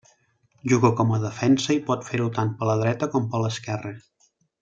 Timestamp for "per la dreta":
2.61-3.11